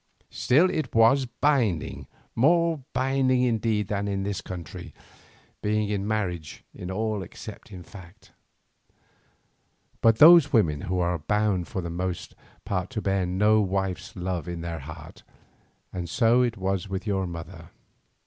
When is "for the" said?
11.67-11.91